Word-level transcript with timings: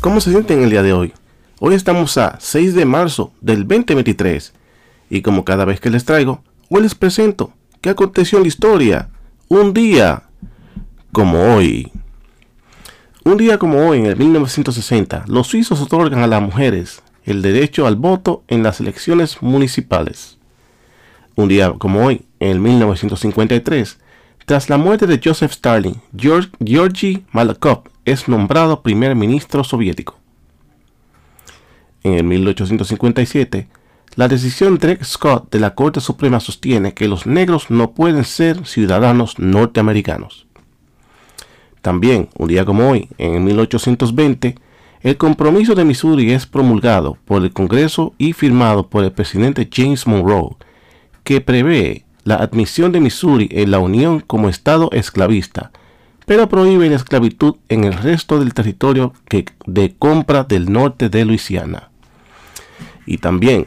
¿Cómo 0.00 0.20
se 0.20 0.30
sienten 0.30 0.62
el 0.62 0.70
día 0.70 0.82
de 0.82 0.92
hoy? 0.92 1.12
Hoy 1.60 1.74
estamos 1.74 2.16
a 2.16 2.38
6 2.40 2.74
de 2.74 2.84
marzo 2.86 3.32
del 3.40 3.68
2023 3.68 4.54
y 5.10 5.22
como 5.22 5.44
cada 5.44 5.64
vez 5.64 5.78
que 5.78 5.90
les 5.90 6.04
traigo, 6.04 6.42
hoy 6.70 6.82
les 6.82 6.94
presento 6.94 7.52
qué 7.80 7.90
aconteció 7.90 8.38
en 8.38 8.44
la 8.44 8.48
historia 8.48 9.10
un 9.48 9.74
día 9.74 10.22
como 11.12 11.54
hoy. 11.54 11.92
Un 13.24 13.36
día 13.36 13.58
como 13.58 13.86
hoy, 13.86 13.98
en 13.98 14.06
el 14.06 14.16
1960, 14.16 15.26
los 15.28 15.48
suizos 15.48 15.80
otorgan 15.80 16.20
a 16.22 16.26
las 16.26 16.40
mujeres 16.40 17.02
el 17.24 17.42
derecho 17.42 17.86
al 17.86 17.96
voto 17.96 18.42
en 18.48 18.62
las 18.62 18.80
elecciones 18.80 19.42
municipales. 19.42 20.39
Un 21.40 21.48
día 21.48 21.72
como 21.78 22.04
hoy, 22.04 22.26
en 22.38 22.50
el 22.50 22.60
1953, 22.60 23.98
tras 24.44 24.68
la 24.68 24.76
muerte 24.76 25.06
de 25.06 25.18
Joseph 25.24 25.52
Stalin, 25.52 25.96
Georgy 26.14 27.24
Malakov 27.32 27.84
es 28.04 28.28
nombrado 28.28 28.82
primer 28.82 29.16
ministro 29.16 29.64
soviético. 29.64 30.18
En 32.02 32.12
el 32.12 32.24
1857, 32.24 33.68
la 34.16 34.28
decisión 34.28 34.76
de 34.76 34.88
Dred 34.88 35.02
Scott 35.02 35.50
de 35.50 35.60
la 35.60 35.74
Corte 35.74 36.00
Suprema 36.02 36.40
sostiene 36.40 36.92
que 36.92 37.08
los 37.08 37.24
negros 37.24 37.70
no 37.70 37.92
pueden 37.92 38.24
ser 38.24 38.66
ciudadanos 38.66 39.38
norteamericanos. 39.38 40.46
También, 41.80 42.28
un 42.36 42.48
día 42.48 42.66
como 42.66 42.90
hoy, 42.90 43.08
en 43.16 43.42
1820, 43.42 44.56
el 45.00 45.16
compromiso 45.16 45.74
de 45.74 45.86
Missouri 45.86 46.32
es 46.32 46.44
promulgado 46.44 47.16
por 47.24 47.42
el 47.42 47.50
Congreso 47.54 48.12
y 48.18 48.34
firmado 48.34 48.90
por 48.90 49.04
el 49.04 49.12
presidente 49.12 49.70
James 49.72 50.06
Monroe, 50.06 50.56
que 51.24 51.40
prevé 51.40 52.04
la 52.24 52.36
admisión 52.36 52.92
de 52.92 53.00
Missouri 53.00 53.48
en 53.50 53.70
la 53.70 53.78
Unión 53.78 54.20
como 54.20 54.48
Estado 54.48 54.90
esclavista, 54.92 55.70
pero 56.26 56.48
prohíbe 56.48 56.88
la 56.88 56.96
esclavitud 56.96 57.56
en 57.68 57.84
el 57.84 57.92
resto 57.92 58.38
del 58.38 58.54
territorio 58.54 59.12
de 59.66 59.94
compra 59.98 60.44
del 60.44 60.70
norte 60.72 61.08
de 61.08 61.24
Luisiana. 61.24 61.90
Y 63.06 63.18
también, 63.18 63.66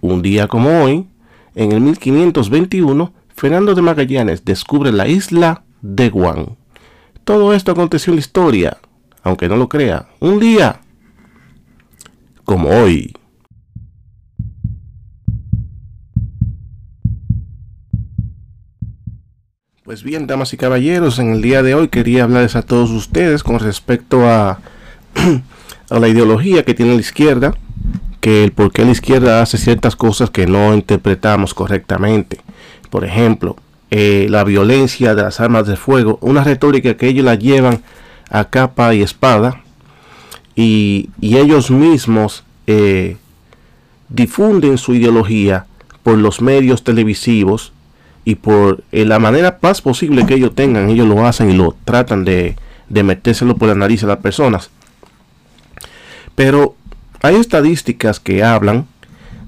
un 0.00 0.22
día 0.22 0.48
como 0.48 0.82
hoy, 0.82 1.06
en 1.54 1.72
el 1.72 1.80
1521, 1.80 3.12
Fernando 3.34 3.74
de 3.74 3.82
Magallanes 3.82 4.44
descubre 4.44 4.92
la 4.92 5.08
isla 5.08 5.64
de 5.82 6.08
Guam. 6.08 6.56
Todo 7.24 7.52
esto 7.52 7.72
aconteció 7.72 8.12
en 8.12 8.16
la 8.16 8.20
historia, 8.20 8.78
aunque 9.22 9.48
no 9.48 9.56
lo 9.56 9.68
crea, 9.68 10.08
un 10.20 10.40
día 10.40 10.80
como 12.44 12.68
hoy. 12.70 13.14
Pues 19.92 20.04
bien, 20.04 20.26
damas 20.26 20.54
y 20.54 20.56
caballeros, 20.56 21.18
en 21.18 21.32
el 21.32 21.42
día 21.42 21.62
de 21.62 21.74
hoy 21.74 21.88
quería 21.88 22.24
hablarles 22.24 22.56
a 22.56 22.62
todos 22.62 22.88
ustedes 22.88 23.42
con 23.42 23.58
respecto 23.58 24.26
a, 24.26 24.58
la 25.90 26.08
ideología 26.08 26.64
que 26.64 26.72
tiene 26.72 26.94
la 26.94 27.00
izquierda, 27.02 27.54
que 28.22 28.42
el 28.42 28.52
por 28.52 28.72
qué 28.72 28.86
la 28.86 28.92
izquierda 28.92 29.42
hace 29.42 29.58
ciertas 29.58 29.94
cosas 29.94 30.30
que 30.30 30.46
no 30.46 30.72
interpretamos 30.72 31.52
correctamente. 31.52 32.40
Por 32.88 33.04
ejemplo, 33.04 33.56
eh, 33.90 34.28
la 34.30 34.44
violencia 34.44 35.14
de 35.14 35.24
las 35.24 35.40
armas 35.40 35.66
de 35.66 35.76
fuego, 35.76 36.16
una 36.22 36.42
retórica 36.42 36.96
que 36.96 37.08
ellos 37.08 37.26
la 37.26 37.34
llevan 37.34 37.82
a 38.30 38.46
capa 38.46 38.94
y 38.94 39.02
espada 39.02 39.60
y, 40.56 41.10
ellos 41.20 41.70
mismos 41.70 42.44
eh, 42.66 43.18
difunden 44.08 44.78
su 44.78 44.94
ideología 44.94 45.66
por 46.02 46.16
los 46.16 46.40
medios 46.40 46.82
televisivos 46.82 47.74
y 48.24 48.36
por 48.36 48.84
eh, 48.92 49.04
la 49.04 49.18
manera 49.18 49.58
más 49.62 49.82
posible 49.82 50.26
que 50.26 50.34
ellos 50.34 50.54
tengan, 50.54 50.90
ellos 50.90 51.08
lo 51.08 51.26
hacen 51.26 51.50
y 51.50 51.54
lo 51.54 51.76
tratan 51.84 52.24
de, 52.24 52.56
de 52.88 53.02
metérselo 53.02 53.56
por 53.56 53.68
la 53.68 53.74
nariz 53.74 54.04
a 54.04 54.06
las 54.06 54.18
personas. 54.18 54.70
Pero 56.34 56.76
hay 57.22 57.36
estadísticas 57.36 58.20
que 58.20 58.42
hablan 58.42 58.86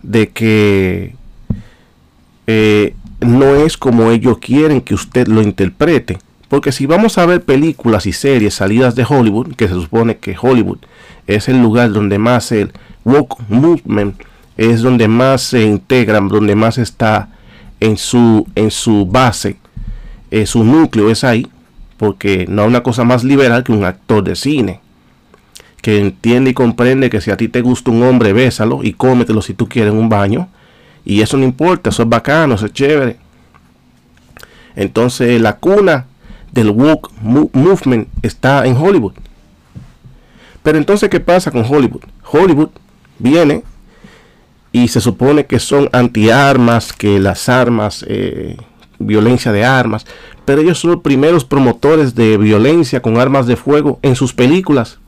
de 0.03 0.29
que 0.31 1.15
no 3.21 3.57
es 3.57 3.77
como 3.77 4.11
ellos 4.11 4.39
quieren 4.39 4.81
que 4.81 4.95
usted 4.95 5.29
lo 5.29 5.43
interprete. 5.43 6.19
Porque 6.49 6.73
si 6.73 6.87
vamos 6.87 7.19
a 7.19 7.27
ver 7.27 7.43
películas 7.43 8.07
y 8.07 8.13
series 8.13 8.55
salidas 8.55 8.95
de 8.95 9.07
Hollywood, 9.09 9.55
que 9.55 9.67
se 9.67 9.75
supone 9.75 10.19
que 10.19 10.37
Hollywood 10.41 10.79
es 11.27 11.49
el 11.49 11.61
lugar 11.61 11.93
donde 11.93 12.19
más 12.19 12.53
el 12.53 12.73
woke 13.05 13.41
movement 13.49 14.15
es 14.57 14.83
donde 14.83 15.09
más 15.09 15.43
se 15.43 15.63
integran, 15.63 16.29
donde 16.29 16.55
más 16.55 16.79
está 16.79 17.29
en 17.85 17.99
su, 17.99 18.47
en 18.55 18.71
su 18.71 19.07
base, 19.07 19.59
eh, 20.31 20.47
su 20.47 20.65
núcleo 20.65 21.11
es 21.11 21.23
ahí, 21.23 21.47
porque 21.99 22.47
no 22.49 22.63
hay 22.63 22.69
una 22.69 22.83
cosa 22.83 23.05
más 23.05 23.25
liberal 23.25 23.63
que 23.63 23.73
un 23.73 23.85
actor 23.85 24.25
de 24.25 24.37
cine, 24.37 24.81
que 25.83 26.01
entiende 26.01 26.51
y 26.51 26.55
comprende 26.55 27.11
que 27.11 27.21
si 27.21 27.31
a 27.31 27.37
ti 27.37 27.49
te 27.49 27.61
gusta 27.61 27.91
un 27.91 28.03
hombre, 28.03 28.33
bésalo 28.33 28.83
y 28.83 28.95
cómetelo 28.95 29.43
si 29.43 29.53
tú 29.53 29.69
quieres 29.69 29.93
en 29.93 29.99
un 29.99 30.09
baño, 30.09 30.49
y 31.05 31.21
eso 31.21 31.37
no 31.37 31.45
importa, 31.45 31.91
eso 31.91 32.03
es 32.05 32.09
bacano, 32.09 32.55
eso 32.55 32.67
es 32.67 32.73
chévere. 32.73 33.19
Entonces 34.77 35.39
la 35.41 35.57
cuna 35.57 36.07
del 36.53 36.71
woke 36.71 37.11
movement 37.21 38.09
está 38.23 38.65
en 38.65 38.77
Hollywood. 38.77 39.13
Pero 40.63 40.79
entonces, 40.79 41.11
¿qué 41.11 41.21
pasa 41.21 41.51
con 41.51 41.67
Hollywood? 41.69 42.01
Hollywood 42.33 42.71
viene 43.19 43.63
y 44.75 44.89
se 44.89 45.01
supone 45.01 45.47
que 45.47 45.61
son 45.61 45.89
antiarmas, 45.93 46.93
que 46.93 47.21
las 47.21 47.49
armas, 47.49 48.05
eh, 48.09 48.57
violencia 48.99 49.53
de 49.53 49.65
armas, 49.65 50.05
pero 50.45 50.63
ellos 50.63 50.81
son 50.81 50.91
los 50.91 51.01
primeros 51.01 51.45
promotores 51.45 52.17
de 52.17 52.37
violencia 52.39 53.01
con 53.01 53.17
armas 53.17 53.47
de 53.47 53.55
fuego 53.55 54.01
en 54.03 54.17
sus 54.17 54.35
películas, 54.35 54.99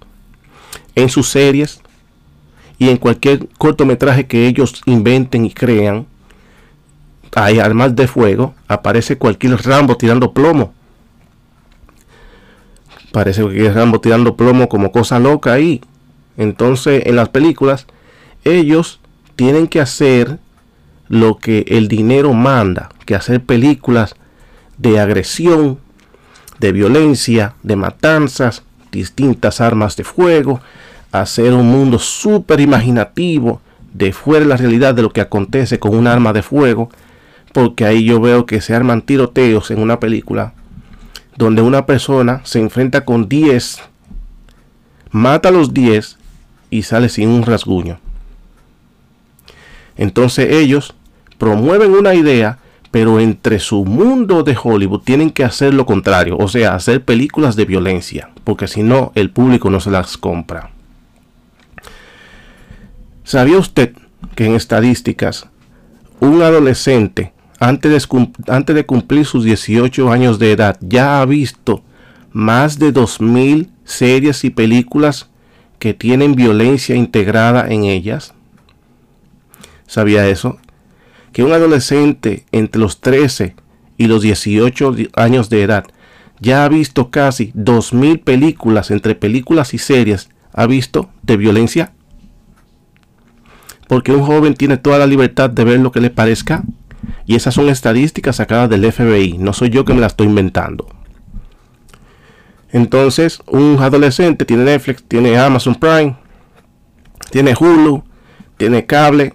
en 0.95 1.09
sus 1.09 1.29
series, 1.29 1.81
y 2.79 2.91
en 2.91 2.97
cualquier 2.97 3.49
cortometraje 3.59 4.29
que 4.29 4.47
ellos 4.47 4.83
inventen 4.87 5.45
y 5.45 5.51
crean, 5.51 6.07
hay 7.35 7.59
armas 7.59 7.97
de 7.97 8.07
fuego, 8.07 8.55
aparece 8.69 9.19
cualquier 9.19 9.61
Rambo 9.61 9.97
tirando 9.97 10.33
plomo. 10.33 10.75
Parece 13.11 13.45
que 13.49 13.73
Rambo 13.73 14.01
tirando 14.01 14.37
plomo 14.37 14.69
como 14.69 14.93
cosa 14.93 15.19
loca 15.19 15.55
ahí. 15.55 15.81
Entonces, 16.37 17.03
en 17.07 17.17
las 17.17 17.31
películas, 17.31 17.89
ellos 18.45 19.01
tienen 19.37 19.69
que 19.69 19.81
hacer 19.81 20.39
lo 21.09 21.39
que 21.39 21.65
el 21.69 21.89
dinero 21.89 22.33
manda, 22.33 22.89
que 23.05 23.15
hacer 23.15 23.43
películas 23.43 24.17
de 24.79 24.99
agresión, 24.99 25.79
de 26.59 26.73
violencia, 26.73 27.55
de 27.63 27.77
matanzas, 27.77 28.63
distintas 28.91 29.61
armas 29.61 29.97
de 29.97 30.05
fuego, 30.05 30.61
hacer 31.13 31.53
un 31.53 31.71
mundo 31.71 31.99
súper 31.99 32.61
imaginativo 32.61 33.61
de 33.93 34.13
fuera 34.13 34.41
de 34.41 34.49
la 34.49 34.57
realidad 34.57 34.95
de 34.95 35.03
lo 35.03 35.11
que 35.11 35.21
acontece 35.21 35.79
con 35.79 35.95
un 35.95 36.07
arma 36.07 36.33
de 36.33 36.43
fuego, 36.43 36.91
porque 37.53 37.85
ahí 37.85 38.05
yo 38.05 38.21
veo 38.21 38.47
que 38.47 38.61
se 38.61 38.75
arman 38.75 39.03
tiroteos 39.03 39.71
en 39.71 39.81
una 39.81 40.01
película 40.01 40.55
donde 41.37 41.63
una 41.63 41.87
persona 41.87 42.41
se 42.45 42.61
enfrenta 42.61 43.05
con 43.05 43.29
10, 43.29 43.79
mata 45.11 45.51
a 45.51 45.53
los 45.53 45.75
10 45.75 46.19
y 46.71 46.83
sale 46.83 47.09
sin 47.09 47.29
un 47.29 47.43
rasguño. 47.43 47.99
Entonces 49.97 50.53
ellos 50.53 50.95
promueven 51.39 51.93
una 51.93 52.15
idea, 52.15 52.59
pero 52.91 53.21
entre 53.21 53.59
su 53.59 53.85
mundo 53.85 54.43
de 54.43 54.57
Hollywood 54.61 55.03
tienen 55.03 55.31
que 55.31 55.45
hacer 55.45 55.75
lo 55.75 55.87
contrario, 55.87 56.37
o 56.39 56.49
sea, 56.49 56.75
hacer 56.75 57.05
películas 57.05 57.57
de 57.57 57.65
violencia, 57.65 58.31
porque 58.45 58.69
si 58.69 58.83
no, 58.83 59.13
el 59.15 59.31
público 59.31 59.71
no 59.71 59.81
se 59.81 59.91
las 59.91 60.17
compra. 60.17 60.71
¿Sabía 63.25 63.59
usted 63.59 63.93
que 64.35 64.47
en 64.47 64.55
estadísticas 64.55 65.49
un 66.21 66.43
adolescente 66.43 67.33
antes 67.59 68.09
de, 68.09 68.29
antes 68.49 68.77
de 68.77 68.87
cumplir 68.87 69.25
sus 69.25 69.45
18 69.45 70.11
años 70.13 70.39
de 70.39 70.53
edad 70.53 70.77
ya 70.81 71.21
ha 71.21 71.27
visto 71.27 71.83
más 72.33 72.79
de 72.79 72.93
2.000 72.93 73.71
series 73.85 74.45
y 74.45 74.51
películas 74.51 75.31
que 75.79 75.95
tienen 75.95 76.35
violencia 76.35 76.95
integrada 76.95 77.67
en 77.69 77.85
ellas? 77.85 78.35
¿Sabía 79.87 80.29
eso? 80.29 80.59
Que 81.33 81.45
un 81.45 81.53
adolescente 81.53 82.45
entre 82.53 82.81
los 82.81 83.01
13 83.01 83.55
y 83.97 84.07
los 84.07 84.23
18 84.23 84.95
años 85.15 85.51
de 85.51 85.63
edad 85.63 85.85
ya 86.41 86.65
ha 86.65 86.69
visto 86.69 87.11
casi 87.11 87.53
2.000 87.53 88.23
películas 88.23 88.91
entre 88.91 89.15
películas 89.15 89.73
y 89.75 89.79
series, 89.79 90.29
ha 90.53 90.67
visto 90.67 91.11
de 91.23 91.37
violencia 91.37 91.93
porque 93.89 94.13
un 94.13 94.23
joven 94.23 94.55
tiene 94.55 94.77
toda 94.77 94.99
la 94.99 95.07
libertad 95.07 95.51
de 95.51 95.65
ver 95.65 95.81
lo 95.81 95.93
que 95.93 96.01
le 96.01 96.11
parezca. 96.11 96.63
Y 97.25 97.37
esas 97.37 97.55
son 97.55 97.69
estadísticas 97.69 98.37
sacadas 98.37 98.71
del 98.71 98.91
FBI, 98.91 99.39
no 99.39 99.53
soy 99.53 99.71
yo 99.71 99.85
que 99.85 99.95
me 99.95 100.01
las 100.01 100.13
estoy 100.13 100.27
inventando. 100.27 100.87
Entonces, 102.71 103.41
un 103.47 103.79
adolescente 103.81 104.45
tiene 104.45 104.65
Netflix, 104.65 105.05
tiene 105.05 105.39
Amazon 105.39 105.75
Prime, 105.77 106.17
tiene 107.31 107.55
Hulu, 107.59 108.03
tiene 108.57 108.87
cable, 108.87 109.35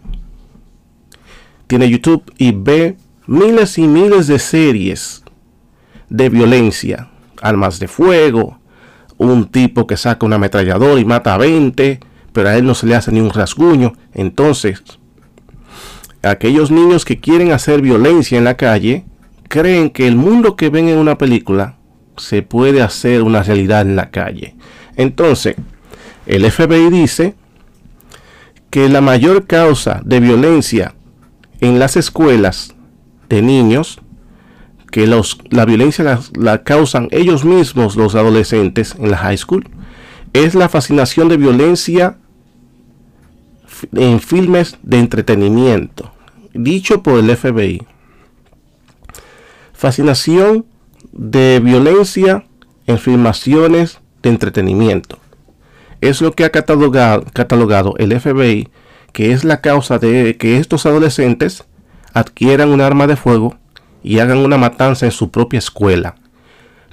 tiene 1.71 1.89
YouTube 1.89 2.29
y 2.37 2.51
ve 2.51 2.97
miles 3.27 3.77
y 3.77 3.87
miles 3.87 4.27
de 4.27 4.39
series 4.39 5.23
de 6.09 6.27
violencia, 6.27 7.07
armas 7.41 7.79
de 7.79 7.87
fuego, 7.87 8.59
un 9.15 9.45
tipo 9.45 9.87
que 9.87 9.95
saca 9.95 10.25
un 10.25 10.33
ametrallador 10.33 10.99
y 10.99 11.05
mata 11.05 11.33
a 11.33 11.37
20, 11.37 12.01
pero 12.33 12.49
a 12.49 12.57
él 12.57 12.65
no 12.65 12.75
se 12.75 12.87
le 12.87 12.95
hace 12.95 13.13
ni 13.13 13.21
un 13.21 13.29
rasguño. 13.29 13.93
Entonces, 14.13 14.83
aquellos 16.21 16.71
niños 16.71 17.05
que 17.05 17.21
quieren 17.21 17.53
hacer 17.53 17.81
violencia 17.81 18.37
en 18.37 18.43
la 18.43 18.57
calle 18.57 19.05
creen 19.47 19.91
que 19.91 20.09
el 20.09 20.17
mundo 20.17 20.57
que 20.57 20.67
ven 20.67 20.89
en 20.89 20.97
una 20.97 21.17
película 21.17 21.77
se 22.17 22.41
puede 22.41 22.81
hacer 22.81 23.23
una 23.23 23.43
realidad 23.43 23.83
en 23.83 23.95
la 23.95 24.11
calle. 24.11 24.57
Entonces, 24.97 25.55
el 26.25 26.51
FBI 26.51 26.89
dice 26.89 27.33
que 28.69 28.89
la 28.89 28.99
mayor 28.99 29.47
causa 29.47 30.01
de 30.03 30.19
violencia 30.19 30.95
en 31.61 31.79
las 31.79 31.95
escuelas 31.95 32.75
de 33.29 33.41
niños, 33.41 34.01
que 34.91 35.07
los, 35.07 35.37
la 35.49 35.65
violencia 35.65 36.03
la, 36.03 36.19
la 36.37 36.63
causan 36.63 37.07
ellos 37.11 37.45
mismos 37.45 37.95
los 37.95 38.15
adolescentes 38.15 38.95
en 38.99 39.11
la 39.11 39.17
high 39.17 39.37
school, 39.37 39.69
es 40.33 40.55
la 40.55 40.69
fascinación 40.69 41.29
de 41.29 41.37
violencia 41.37 42.17
en 43.93 44.19
filmes 44.19 44.77
de 44.83 44.99
entretenimiento, 44.99 46.11
dicho 46.53 47.03
por 47.03 47.19
el 47.19 47.35
FBI. 47.35 47.85
Fascinación 49.73 50.65
de 51.11 51.59
violencia 51.63 52.45
en 52.87 52.99
filmaciones 52.99 53.99
de 54.21 54.29
entretenimiento. 54.29 55.19
Es 56.01 56.21
lo 56.21 56.33
que 56.33 56.45
ha 56.45 56.49
catalogado, 56.49 57.25
catalogado 57.33 57.95
el 57.97 58.19
FBI, 58.19 58.69
que 59.13 59.31
es 59.31 59.43
la 59.43 59.61
causa 59.61 59.99
de 59.99 60.37
que 60.37 60.57
estos 60.57 60.85
adolescentes 60.85 61.63
adquieran 62.13 62.69
un 62.69 62.81
arma 62.81 63.07
de 63.07 63.15
fuego 63.15 63.57
y 64.03 64.19
hagan 64.19 64.39
una 64.39 64.57
matanza 64.57 65.05
en 65.05 65.11
su 65.11 65.31
propia 65.31 65.59
escuela. 65.59 66.15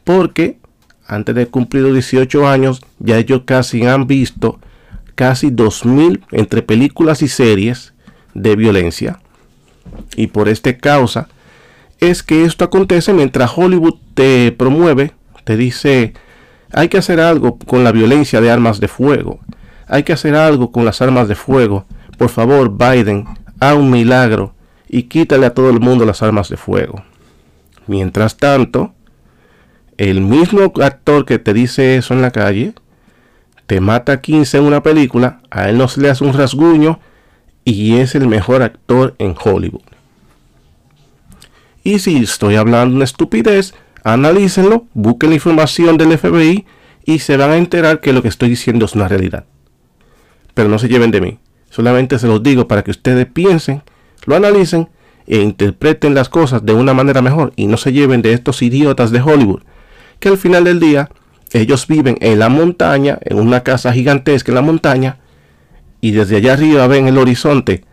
Porque 0.05 0.59
antes 1.07 1.35
de 1.35 1.47
cumplir 1.47 1.85
los 1.85 1.95
18 1.95 2.47
años, 2.47 2.83
ya 2.99 3.17
ellos 3.17 3.43
casi 3.47 3.87
han 3.87 4.07
visto 4.07 4.61
casi 5.15 5.51
2.000 5.51 6.23
entre 6.33 6.63
películas 6.63 7.23
y 7.23 7.29
series 7.29 7.95
de 8.35 8.57
violencia. 8.57 9.19
Y 10.17 10.29
por 10.29 10.49
esta 10.49 10.77
causa 10.77 11.29
es 11.99 12.23
que 12.23 12.45
esto 12.45 12.65
acontece 12.65 13.13
mientras 13.13 13.51
Hollywood 13.57 13.97
te 14.15 14.53
promueve, 14.53 15.13
te 15.45 15.57
dice, 15.57 16.13
hay 16.73 16.89
que 16.89 16.99
hacer 16.99 17.21
algo 17.21 17.59
con 17.59 17.85
la 17.85 17.93
violencia 17.93 18.41
de 18.41 18.51
armas 18.51 18.79
de 18.79 18.89
fuego, 18.89 19.41
hay 19.87 20.03
que 20.03 20.13
hacer 20.13 20.35
algo 20.35 20.71
con 20.71 20.85
las 20.85 21.01
armas 21.01 21.27
de 21.27 21.35
fuego. 21.35 21.87
Por 22.19 22.31
favor, 22.31 22.77
Biden, 22.77 23.27
haz 23.61 23.77
un 23.77 23.91
milagro 23.91 24.53
y 24.89 25.05
quítale 25.05 25.47
a 25.47 25.55
todo 25.55 25.71
el 25.71 25.79
mundo 25.79 26.05
las 26.05 26.21
armas 26.21 26.49
de 26.49 26.57
fuego. 26.57 27.05
Mientras 27.87 28.37
tanto, 28.37 28.93
el 29.97 30.21
mismo 30.21 30.73
actor 30.83 31.25
que 31.25 31.39
te 31.39 31.55
dice 31.55 31.97
eso 31.97 32.15
en 32.15 32.23
la 32.23 32.33
calle, 32.33 32.75
te 33.67 33.81
mata 33.81 34.21
15 34.21 34.59
en 34.59 34.65
una 34.65 34.83
película, 34.83 35.41
a 35.51 35.69
él 35.69 35.79
no 35.79 35.87
se 35.87 36.01
le 36.01 36.11
hace 36.11 36.25
un 36.25 36.33
rasguño 36.33 36.99
y 37.65 37.97
es 37.97 38.17
el 38.17 38.27
mejor 38.27 38.63
actor 38.63 39.15
en 39.19 39.37
Hollywood. 39.41 39.83
Y 41.85 42.01
si 42.01 42.17
estoy 42.17 42.57
hablando 42.57 42.97
una 42.97 43.05
estupidez, 43.05 43.75
analícenlo, 44.03 44.87
busquen 44.93 45.31
la 45.31 45.37
información 45.37 45.97
del 45.97 46.19
FBI 46.19 46.67
y 47.05 47.21
se 47.21 47.37
van 47.37 47.51
a 47.51 47.57
enterar 47.57 48.01
que 48.01 48.13
lo 48.13 48.23
que 48.23 48.29
estoy 48.29 48.49
diciendo 48.49 48.87
es 48.87 48.95
una 48.95 49.07
realidad. 49.07 49.45
Pero 50.55 50.69
no 50.69 50.81
se 50.81 50.89
lleven 50.89 51.13
de 51.13 51.21
mí. 51.21 51.39
Solamente 51.79 52.19
se 52.19 52.27
los 52.27 52.43
digo 52.43 52.67
para 52.67 52.83
que 52.83 52.91
ustedes 52.91 53.27
piensen, 53.27 53.85
lo 54.27 54.35
analicen 54.35 54.89
e 55.29 55.37
interpreten 55.37 56.13
las 56.13 56.29
cosas 56.29 56.67
de 56.67 56.73
una 56.73 56.93
manera 56.93 57.23
mejor 57.23 57.53
y 57.55 57.69
no 57.69 57.77
se 57.77 57.93
lleven 57.93 58.21
de 58.21 58.33
estos 58.33 58.63
idiotas 58.63 59.13
de 59.13 59.21
Hollywood, 59.21 59.63
que 60.19 60.29
al 60.29 60.39
final 60.39 60.65
del 60.65 60.81
día 60.81 61.09
ellos 61.53 61.87
viven 61.87 62.19
en 62.21 62.41
la 62.41 62.49
montaña, 62.49 63.21
en 63.23 63.39
una 63.39 63.63
casa 63.63 63.93
gigantesca 63.93 64.51
en 64.51 64.57
la 64.57 64.63
montaña, 64.63 65.19
y 66.01 66.11
desde 66.11 66.39
allá 66.39 66.55
arriba 66.55 66.89
ven 66.89 67.07
el 67.07 67.17
horizonte 67.17 67.85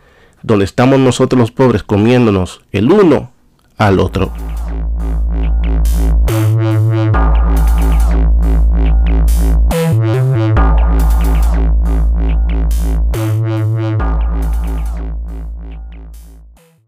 donde 0.42 0.64
estamos 0.64 0.98
nosotros 0.98 1.38
los 1.38 1.52
pobres 1.52 1.84
comiéndonos 1.84 2.62
el 2.72 2.90
uno 2.90 3.30
al 3.76 4.00
otro. 4.00 4.32